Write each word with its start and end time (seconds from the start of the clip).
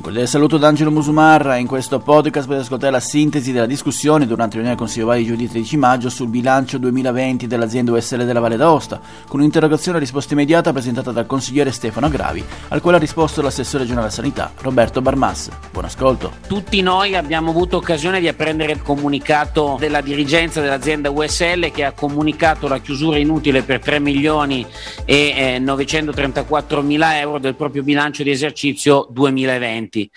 Cordiale 0.00 0.26
saluto 0.26 0.56
da 0.58 0.68
Angelo 0.68 0.90
Musumarra. 0.90 1.56
In 1.56 1.66
questo 1.66 1.98
podcast 1.98 2.46
potete 2.46 2.64
ascoltare 2.64 2.92
la 2.92 3.00
sintesi 3.00 3.50
della 3.50 3.66
discussione 3.66 4.26
durante 4.26 4.56
la 4.56 4.62
riunione 4.62 4.76
del 4.76 4.78
Consiglio 4.78 5.06
Valle 5.06 5.20
di 5.20 5.26
giovedì 5.26 5.48
13 5.48 5.76
maggio 5.76 6.08
sul 6.08 6.28
bilancio 6.28 6.78
2020 6.78 7.46
dell'azienda 7.46 7.92
USL 7.92 8.24
della 8.24 8.38
Valle 8.40 8.56
d'Aosta, 8.56 9.00
con 9.26 9.40
un'interrogazione 9.40 9.96
a 9.96 10.00
risposta 10.00 10.34
immediata 10.34 10.72
presentata 10.72 11.10
dal 11.10 11.26
consigliere 11.26 11.72
Stefano 11.72 12.08
Gravi, 12.08 12.44
al 12.68 12.80
quale 12.80 12.98
ha 12.98 13.00
risposto 13.00 13.42
l'assessore 13.42 13.82
regionale 13.82 14.10
sanità 14.10 14.52
Roberto 14.60 15.00
Barmas. 15.00 15.48
Buon 15.72 15.86
ascolto. 15.86 16.32
Tutti 16.46 16.80
noi 16.82 17.16
abbiamo 17.16 17.50
avuto 17.50 17.76
occasione 17.76 18.20
di 18.20 18.28
apprendere 18.28 18.72
il 18.72 18.82
comunicato 18.82 19.76
della 19.78 20.00
dirigenza 20.00 20.60
dell'azienda 20.60 21.10
USL 21.10 21.70
che 21.72 21.84
ha 21.84 21.92
comunicato 21.92 22.68
la 22.68 22.78
chiusura 22.78 23.18
inutile 23.18 23.62
per 23.62 23.80
3 23.80 23.98
milioni 23.98 24.66
e 25.04 25.34
eh, 25.36 25.58
934 25.58 26.82
mila 26.82 27.18
euro 27.18 27.38
del 27.38 27.54
proprio 27.54 27.82
bilancio 27.82 28.22
di 28.22 28.30
esercizio 28.30 29.08
2020 29.10 29.85
precedenti 29.86 30.10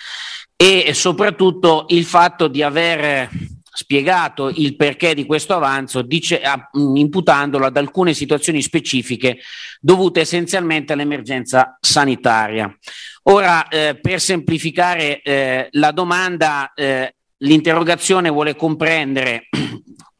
e 0.55 0.93
soprattutto 0.93 1.85
il 1.89 2.03
fatto 2.03 2.47
di 2.47 2.61
aver 2.61 3.29
spiegato 3.71 4.49
il 4.49 4.75
perché 4.75 5.13
di 5.13 5.25
questo 5.25 5.53
avanzo 5.53 6.01
dice, 6.01 6.41
imputandolo 6.73 7.65
ad 7.65 7.77
alcune 7.77 8.13
situazioni 8.13 8.61
specifiche 8.61 9.39
dovute 9.79 10.21
essenzialmente 10.21 10.91
all'emergenza 10.91 11.77
sanitaria. 11.79 12.75
Ora, 13.23 13.67
eh, 13.69 13.97
per 14.01 14.19
semplificare 14.19 15.21
eh, 15.21 15.67
la 15.71 15.91
domanda, 15.91 16.73
eh, 16.75 17.15
l'interrogazione 17.37 18.29
vuole 18.29 18.55
comprendere 18.57 19.47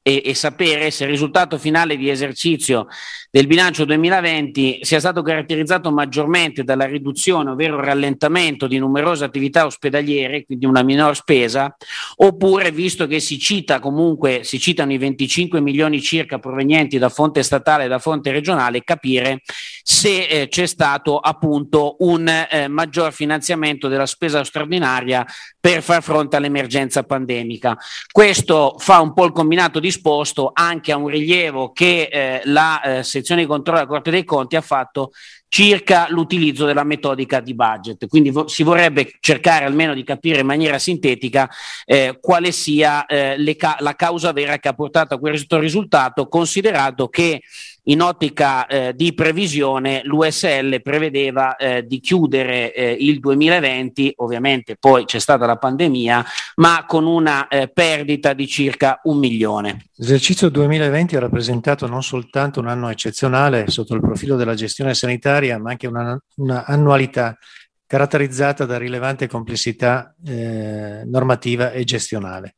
e, 0.02 0.22
e, 0.26 0.34
sapere 0.34 0.92
se 0.92 1.04
il 1.04 1.10
risultato 1.10 1.58
finale 1.58 1.98
di 1.98 2.10
esercizio 2.10 2.88
del 3.30 3.48
bilancio 3.48 3.86
2020 3.86 4.80
sia 4.82 5.00
stato 5.00 5.22
caratterizzato 5.22 5.92
maggiormente 5.92 6.64
dalla 6.64 6.86
riduzione, 6.86 7.52
ovvero 7.52 7.80
rallentamento 7.80 8.66
di 8.66 8.78
numerose 8.78 9.26
attività 9.26 9.66
ospedaliere, 9.66 10.46
quindi 10.46 10.66
una 10.66 10.84
minor 10.84 11.16
spesa, 11.16 11.76
oppure 12.18 12.72
visto 12.72 13.08
che 13.08 13.20
si 13.20 13.38
cita 13.38 13.80
comunque, 13.80 14.44
si 14.44 14.60
citano 14.60 14.94
i 14.94 14.98
25 14.98 15.62
milioni 15.62 16.02
circa 16.02 16.40
provenienti 16.40 16.98
da 16.98 17.10
fonte 17.10 17.44
statale 17.44 17.86
e 17.86 17.88
da 17.88 18.00
fonte 18.00 18.32
regionale, 18.32 18.84
capire 18.84 19.42
se 19.84 20.26
eh, 20.26 20.48
c'è 20.48 20.66
stato 20.66 21.20
appunto 21.20 21.98
un 22.00 22.28
eh, 22.28 22.68
maggior 22.68 23.14
finanziamento 23.14 23.88
della 23.88 24.06
spesa 24.06 24.44
straordinaria 24.44 25.26
per 25.60 25.82
far 25.82 26.02
fronte 26.02 26.36
all'emergenza 26.36 27.04
pandemica. 27.04 27.78
Questo 28.12 28.76
fa 28.78 29.02
un 29.02 29.14
po' 29.14 29.26
il 29.26 29.32
combinato 29.32 29.80
disposto 29.80 30.52
anche 30.54 30.92
a 30.92 30.98
un 30.98 31.08
rilievo 31.08 31.72
che 31.72 32.10
eh, 32.12 32.42
la 32.46 32.82
eh, 32.82 33.04
sezione 33.04 33.42
di 33.42 33.48
controllo 33.48 33.80
della 33.80 33.90
Corte 33.90 34.12
dei 34.12 34.24
Conti 34.24 34.56
ha 34.56 34.62
fatto 34.62 35.12
circa 35.50 36.08
l'utilizzo 36.10 36.66
della 36.66 36.84
metodica 36.84 37.40
di 37.42 37.56
budget. 37.56 38.08
Quindi 38.08 38.30
vo- 38.30 38.48
si 38.48 38.64
vorrebbe 38.64 39.12
cercare 39.20 39.66
almeno 39.66 39.94
di 39.94 40.04
capire 40.04 40.40
in 40.40 40.46
maniera 40.46 40.80
sintetica 40.80 41.50
eh, 41.86 42.18
quale 42.22 42.52
sia 42.52 43.06
eh, 43.06 43.56
ca- 43.58 43.78
la 43.80 43.96
causa 43.96 44.32
vera 44.32 44.58
che 44.60 44.68
ha 44.68 44.74
portato 44.74 45.16
a 45.16 45.20
questo 45.20 45.60
risultato, 45.60 46.28
considerato 46.28 47.10
che 47.10 47.42
in 47.90 48.02
ottica 48.02 48.68
eh, 48.68 48.94
di 48.96 49.14
previsione 49.14 50.02
l'USL 50.04 50.82
prevedeva 50.82 51.56
eh, 51.56 51.86
di 51.86 52.00
chiudere 52.00 52.74
eh, 52.74 52.96
il 53.00 53.20
2020, 53.20 54.14
ovviamente 54.18 54.76
poi 54.80 55.06
c'è 55.06 55.20
stata 55.20 55.46
la 55.46 55.58
pandemia, 55.58 56.24
ma 56.56 56.86
con 56.88 57.06
una 57.06 57.48
eh, 57.48 57.68
perdita 57.68 58.34
di 58.34 58.48
circa 58.48 59.00
un 59.04 59.18
milione. 59.18 59.86
L'esercizio 59.96 60.50
2020 60.50 61.16
ha 61.16 61.20
rappresentato 61.20 61.88
non 61.88 62.04
soltanto 62.04 62.60
un 62.60 62.68
anno 62.68 62.90
eccezionale 62.90 63.70
sotto 63.70 63.96
il 63.96 64.02
profilo 64.02 64.36
della 64.36 64.54
gestione 64.54 64.94
sanitaria, 64.94 65.39
ma 65.58 65.72
anche 65.72 65.88
una, 65.88 66.20
una 66.36 66.66
annualità 66.66 67.38
caratterizzata 67.86 68.66
da 68.66 68.78
rilevante 68.78 69.28
complessità 69.28 70.16
eh, 70.24 71.04
normativa 71.06 71.72
e 71.72 71.84
gestionale. 71.84 72.56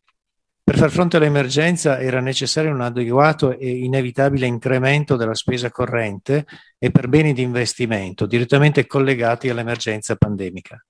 Per 0.63 0.77
far 0.77 0.91
fronte 0.91 1.17
all'emergenza 1.17 1.99
era 1.99 2.19
necessario 2.21 2.71
un 2.71 2.81
adeguato 2.81 3.57
e 3.57 3.69
inevitabile 3.69 4.45
incremento 4.45 5.15
della 5.15 5.33
spesa 5.33 5.69
corrente 5.69 6.45
e 6.77 6.91
per 6.91 7.07
beni 7.07 7.33
di 7.33 7.41
investimento 7.41 8.25
direttamente 8.25 8.85
collegati 8.85 9.49
all'emergenza 9.49 10.15
pandemica. 10.15 10.81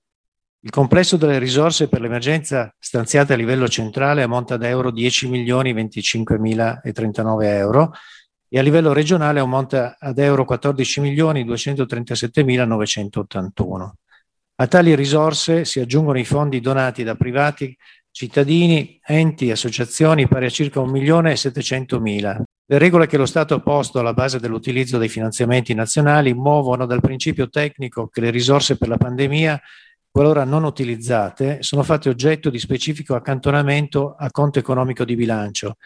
Il 0.63 0.69
complesso 0.69 1.17
delle 1.17 1.39
risorse 1.39 1.87
per 1.87 2.01
l'emergenza 2.01 2.71
stanziate 2.77 3.33
a 3.33 3.35
livello 3.35 3.67
centrale 3.67 4.21
ammonta 4.21 4.53
ad 4.53 4.63
euro 4.63 4.91
10 4.91 5.29
milioni 5.29 5.73
25 5.73 6.37
mila 6.37 6.81
e 6.81 6.91
39 6.91 7.57
euro 7.57 7.91
e 8.53 8.59
a 8.59 8.61
livello 8.61 8.91
regionale 8.91 9.39
ammonta 9.39 9.95
ad 9.97 10.17
euro 10.17 10.43
14 10.43 10.99
milioni 10.99 11.45
237 11.45 12.43
mila 12.43 12.65
981. 12.65 13.95
A 14.55 14.67
tali 14.67 14.93
risorse 14.93 15.63
si 15.63 15.79
aggiungono 15.79 16.19
i 16.19 16.25
fondi 16.25 16.59
donati 16.59 17.03
da 17.03 17.15
privati 17.15 17.73
cittadini, 18.11 18.99
enti, 19.01 19.51
associazioni 19.51 20.27
pari 20.27 20.47
a 20.47 20.49
circa 20.49 20.81
1 20.81 20.91
milione 20.91 21.31
e 21.31 21.37
700 21.37 22.01
mila. 22.01 22.43
Le 22.65 22.77
regole 22.77 23.07
che 23.07 23.15
lo 23.15 23.25
Stato 23.25 23.55
ha 23.55 23.61
posto 23.61 23.99
alla 23.99 24.13
base 24.13 24.37
dell'utilizzo 24.37 24.97
dei 24.97 25.07
finanziamenti 25.07 25.73
nazionali 25.73 26.33
muovono 26.33 26.85
dal 26.85 26.99
principio 26.99 27.49
tecnico 27.49 28.09
che 28.09 28.19
le 28.19 28.31
risorse 28.31 28.77
per 28.77 28.89
la 28.89 28.97
pandemia, 28.97 29.61
qualora 30.09 30.43
non 30.43 30.65
utilizzate, 30.65 31.63
sono 31.63 31.83
fatte 31.83 32.09
oggetto 32.09 32.49
di 32.49 32.59
specifico 32.59 33.15
accantonamento 33.15 34.13
a 34.13 34.29
conto 34.29 34.59
economico 34.59 35.05
di 35.05 35.15
bilancio, 35.15 35.77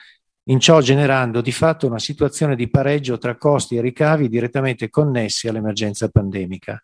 in 0.47 0.59
ciò 0.59 0.79
generando 0.81 1.41
di 1.41 1.51
fatto 1.51 1.87
una 1.87 1.99
situazione 1.99 2.55
di 2.55 2.69
pareggio 2.69 3.17
tra 3.17 3.35
costi 3.35 3.77
e 3.77 3.81
ricavi 3.81 4.29
direttamente 4.29 4.89
connessi 4.89 5.47
all'emergenza 5.47 6.09
pandemica. 6.09 6.81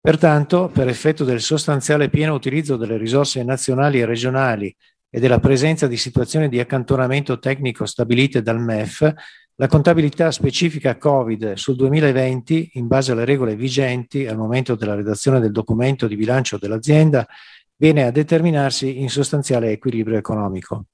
Pertanto, 0.00 0.70
per 0.72 0.86
effetto 0.86 1.24
del 1.24 1.40
sostanziale 1.40 2.08
pieno 2.08 2.34
utilizzo 2.34 2.76
delle 2.76 2.96
risorse 2.96 3.42
nazionali 3.42 3.98
e 4.00 4.04
regionali 4.04 4.76
e 5.10 5.18
della 5.18 5.40
presenza 5.40 5.88
di 5.88 5.96
situazioni 5.96 6.48
di 6.48 6.60
accantonamento 6.60 7.40
tecnico 7.40 7.86
stabilite 7.86 8.40
dal 8.40 8.60
MEF, 8.60 9.12
la 9.56 9.66
contabilità 9.66 10.30
specifica 10.30 10.96
Covid 10.96 11.54
sul 11.54 11.74
2020, 11.74 12.72
in 12.74 12.86
base 12.86 13.12
alle 13.12 13.24
regole 13.24 13.56
vigenti 13.56 14.26
al 14.26 14.36
momento 14.36 14.76
della 14.76 14.94
redazione 14.94 15.40
del 15.40 15.50
documento 15.50 16.06
di 16.06 16.14
bilancio 16.14 16.58
dell'azienda, 16.58 17.26
viene 17.74 18.04
a 18.04 18.10
determinarsi 18.10 19.00
in 19.00 19.08
sostanziale 19.08 19.72
equilibrio 19.72 20.18
economico. 20.18 20.84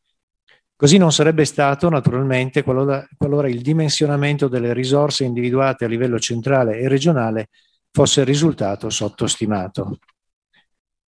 Così 0.82 0.96
non 0.96 1.12
sarebbe 1.12 1.44
stato, 1.44 1.88
naturalmente, 1.88 2.64
qualora, 2.64 3.06
qualora 3.16 3.48
il 3.48 3.60
dimensionamento 3.60 4.48
delle 4.48 4.72
risorse 4.72 5.22
individuate 5.22 5.84
a 5.84 5.88
livello 5.88 6.18
centrale 6.18 6.80
e 6.80 6.88
regionale 6.88 7.50
fosse 7.92 8.24
risultato 8.24 8.90
sottostimato. 8.90 9.98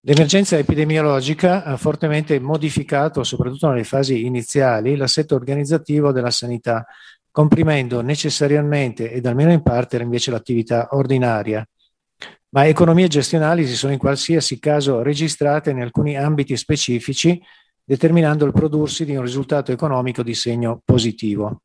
L'emergenza 0.02 0.56
epidemiologica 0.56 1.64
ha 1.64 1.76
fortemente 1.76 2.38
modificato, 2.38 3.24
soprattutto 3.24 3.68
nelle 3.68 3.82
fasi 3.82 4.24
iniziali, 4.24 4.94
l'assetto 4.94 5.34
organizzativo 5.34 6.12
della 6.12 6.30
sanità, 6.30 6.86
comprimendo 7.32 8.00
necessariamente 8.00 9.10
ed 9.10 9.26
almeno 9.26 9.50
in 9.50 9.62
parte 9.62 9.96
invece 9.96 10.30
l'attività 10.30 10.90
ordinaria. 10.92 11.66
Ma 12.50 12.68
economie 12.68 13.08
gestionali 13.08 13.66
si 13.66 13.74
sono 13.74 13.92
in 13.92 13.98
qualsiasi 13.98 14.60
caso 14.60 15.02
registrate 15.02 15.70
in 15.70 15.80
alcuni 15.80 16.16
ambiti 16.16 16.56
specifici, 16.56 17.42
determinando 17.84 18.44
il 18.44 18.52
prodursi 18.52 19.04
di 19.04 19.14
un 19.14 19.22
risultato 19.22 19.72
economico 19.72 20.22
di 20.22 20.34
segno 20.34 20.80
positivo 20.84 21.60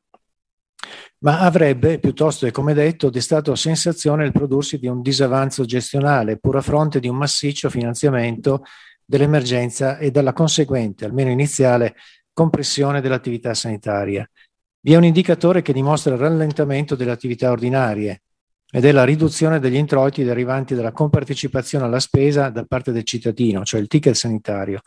ma 1.22 1.40
avrebbe 1.40 1.98
piuttosto, 1.98 2.46
e 2.46 2.50
come 2.50 2.72
detto, 2.72 3.10
destato 3.10 3.54
sensazione 3.54 4.24
il 4.24 4.32
prodursi 4.32 4.78
di 4.78 4.86
un 4.86 5.02
disavanzo 5.02 5.64
gestionale, 5.64 6.38
pur 6.38 6.56
a 6.56 6.62
fronte 6.62 7.00
di 7.00 7.08
un 7.08 7.16
massiccio 7.16 7.68
finanziamento 7.68 8.64
dell'emergenza 9.04 9.98
e 9.98 10.10
dalla 10.10 10.32
conseguente, 10.32 11.04
almeno 11.04 11.30
iniziale, 11.30 11.96
compressione 12.32 13.00
dell'attività 13.00 13.52
sanitaria. 13.54 14.28
Vi 14.82 14.92
è 14.94 14.96
un 14.96 15.04
indicatore 15.04 15.60
che 15.60 15.74
dimostra 15.74 16.14
il 16.14 16.20
rallentamento 16.20 16.94
delle 16.94 17.10
attività 17.10 17.50
ordinarie 17.50 18.22
ed 18.72 18.84
è 18.84 18.92
la 18.92 19.04
riduzione 19.04 19.58
degli 19.58 19.74
introiti 19.74 20.22
derivanti 20.22 20.74
dalla 20.74 20.92
compartecipazione 20.92 21.84
alla 21.84 22.00
spesa 22.00 22.48
da 22.48 22.64
parte 22.64 22.92
del 22.92 23.04
cittadino, 23.04 23.62
cioè 23.64 23.80
il 23.80 23.88
ticket 23.88 24.14
sanitario, 24.14 24.80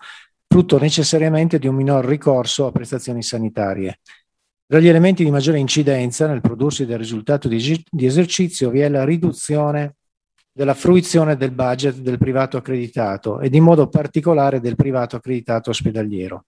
frutto 0.53 0.77
necessariamente 0.77 1.57
di 1.57 1.65
un 1.65 1.73
minor 1.73 2.05
ricorso 2.05 2.67
a 2.67 2.71
prestazioni 2.71 3.23
sanitarie. 3.23 4.01
Tra 4.67 4.79
gli 4.79 4.87
elementi 4.87 5.23
di 5.23 5.31
maggiore 5.31 5.57
incidenza 5.57 6.27
nel 6.27 6.41
prodursi 6.41 6.85
del 6.85 6.99
risultato 6.99 7.47
di, 7.47 7.83
di 7.89 8.05
esercizio 8.05 8.69
vi 8.69 8.81
è 8.81 8.87
la 8.87 9.03
riduzione 9.03 9.95
della 10.53 10.75
fruizione 10.75 11.37
del 11.37 11.49
budget 11.49 11.95
del 11.95 12.19
privato 12.19 12.57
accreditato 12.57 13.39
ed 13.39 13.55
in 13.55 13.63
modo 13.63 13.89
particolare 13.89 14.59
del 14.59 14.75
privato 14.75 15.15
accreditato 15.15 15.71
ospedaliero. 15.71 16.45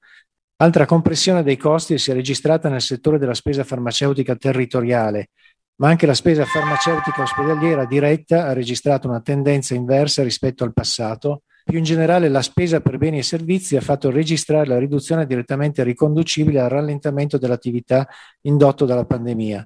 Altra 0.57 0.85
compressione 0.85 1.41
dei 1.41 1.57
costi 1.57 1.97
si 1.97 2.11
è 2.11 2.13
registrata 2.13 2.69
nel 2.69 2.81
settore 2.81 3.17
della 3.17 3.33
spesa 3.33 3.63
farmaceutica 3.63 4.35
territoriale, 4.35 5.29
ma 5.77 5.87
anche 5.89 6.05
la 6.05 6.13
spesa 6.13 6.45
farmaceutica 6.45 7.23
ospedaliera 7.23 7.85
diretta 7.85 8.45
ha 8.45 8.53
registrato 8.53 9.07
una 9.07 9.21
tendenza 9.21 9.73
inversa 9.73 10.21
rispetto 10.21 10.63
al 10.63 10.73
passato, 10.73 11.41
più 11.65 11.79
in 11.79 11.83
generale 11.83 12.29
la 12.29 12.43
spesa 12.43 12.79
per 12.79 12.99
beni 12.99 13.17
e 13.17 13.23
servizi 13.23 13.75
ha 13.75 13.81
fatto 13.81 14.11
registrare 14.11 14.67
la 14.67 14.77
riduzione 14.77 15.25
direttamente 15.25 15.81
riconducibile 15.83 16.59
al 16.59 16.69
rallentamento 16.69 17.39
dell'attività 17.39 18.07
indotto 18.41 18.85
dalla 18.85 19.03
pandemia. 19.03 19.65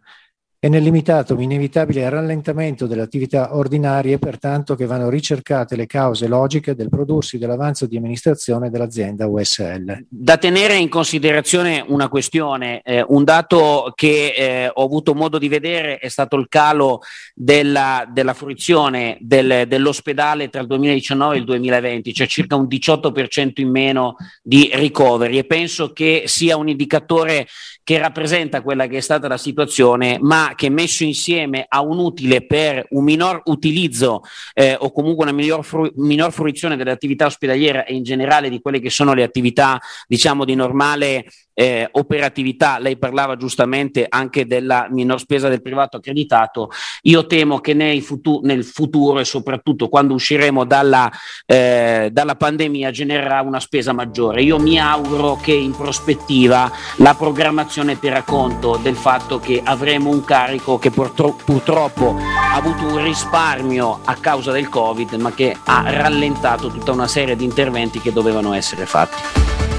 E 0.62 0.68
nel 0.68 0.84
limitato 0.84 1.36
ma 1.36 1.44
inevitabile 1.44 2.10
rallentamento 2.10 2.86
delle 2.86 3.02
attività 3.02 3.56
ordinarie, 3.56 4.20
pertanto 4.20 4.76
che 4.76 4.86
vanno 4.86 5.10
ricercate 5.10 5.78
le 5.78 5.86
cause 5.86 6.28
logiche 6.28 6.76
del 6.76 6.90
prodursi 6.90 7.38
dell'avanzo 7.38 7.86
di 7.86 7.96
amministrazione 7.96 8.70
dell'azienda 8.70 9.26
USL. 9.26 10.06
Da 10.10 10.38
tenere 10.38 10.76
in 10.76 10.90
considerazione 10.90 11.82
una 11.88 12.10
questione, 12.10 12.82
eh, 12.84 13.06
un 13.08 13.24
dato 13.24 13.94
che 13.96 14.34
eh, 14.36 14.72
ho 14.74 14.84
avuto 14.84 15.16
modo 15.16 15.38
di 15.38 15.48
vedere 15.48 15.98
è 15.98 16.10
stato 16.10 16.36
il 16.36 16.48
calo 16.50 17.04
della, 17.34 18.06
della 18.12 18.34
fruizione 18.34 19.18
del, 19.22 19.64
dell'ospedale 19.66 20.50
tra 20.50 20.60
il 20.60 20.68
2019 20.68 21.36
e 21.36 21.40
il 21.40 21.46
2020, 21.46 22.14
cioè 22.14 22.28
circa 22.28 22.58
un 22.58 22.68
18% 22.70 23.62
in 23.62 23.70
meno 23.70 24.18
di 24.42 24.70
ricoveri 24.74 25.38
e 25.38 25.46
penso 25.46 25.94
che 25.94 26.24
sia 26.26 26.58
un 26.58 26.68
indicatore 26.68 27.48
che 27.82 27.98
rappresenta 27.98 28.62
quella 28.62 28.86
che 28.86 28.98
è 28.98 29.02
stata 29.02 29.28
la 29.28 29.38
situazione, 29.38 30.20
ma 30.22 30.49
che 30.56 30.70
messo 30.70 31.04
insieme 31.04 31.66
a 31.68 31.82
un 31.82 32.00
utile 32.00 32.46
per 32.46 32.86
un 32.92 33.04
minor 33.04 33.42
utilizzo 33.46 34.22
eh, 34.54 34.76
o 34.80 34.92
comunque 34.92 35.26
una 35.26 35.34
miglior, 35.34 35.64
fru- 35.64 35.92
minor 35.96 36.32
fruizione 36.32 36.76
delle 36.76 36.92
attività 36.92 37.26
ospedaliere 37.26 37.86
e 37.86 37.94
in 37.96 38.04
generale 38.04 38.50
di 38.50 38.62
quelle 38.62 38.80
che 38.80 38.90
sono 38.90 39.14
le 39.14 39.24
attività, 39.24 39.80
diciamo, 40.08 40.46
di 40.46 40.56
normale 40.56 41.26
eh, 41.60 41.90
operatività, 41.92 42.80
lei 42.80 42.98
parlava 42.98 43.36
giustamente 43.36 44.06
anche 44.08 44.46
della 44.46 44.88
minor 44.90 45.20
spesa 45.20 45.50
del 45.50 45.62
privato 45.62 45.98
accreditato, 45.98 46.70
io 47.02 47.26
temo 47.26 47.60
che 47.60 47.76
futu- 48.02 48.46
nel 48.46 48.64
futuro 48.64 49.20
e 49.20 49.26
soprattutto 49.26 49.90
quando 49.90 50.14
usciremo 50.14 50.64
dalla, 50.64 51.12
eh, 51.46 52.12
dalla 52.14 52.36
pandemia 52.36 52.92
genererà 52.92 53.42
una 53.42 53.60
spesa 53.60 53.92
maggiore. 53.92 54.42
Io 54.42 54.58
mi 54.58 54.80
auguro 54.80 55.38
che 55.42 55.52
in 55.52 55.76
prospettiva 55.76 56.72
la 56.98 57.14
programmazione 57.14 58.00
terrà 58.00 58.22
conto 58.22 58.80
del 58.82 58.96
fatto 58.96 59.40
che 59.40 59.60
avremo 59.62 60.10
un 60.12 60.24
carico 60.24 60.80
che 60.80 60.92
purtro- 60.92 61.36
purtroppo 61.44 62.16
ha 62.18 62.56
avuto 62.56 62.86
un 62.86 63.04
risparmio 63.04 64.00
a 64.06 64.16
causa 64.16 64.54
del 64.54 64.70
Covid, 64.70 65.12
ma 65.16 65.34
che 65.34 65.58
ha 65.66 65.84
rallentato 65.88 66.70
tutta 66.70 66.94
una 66.94 67.08
serie 67.08 67.36
di 67.36 67.44
interventi 67.44 68.00
che 68.00 68.14
dovevano 68.14 68.54
essere 68.54 68.86
fatti. 68.86 69.59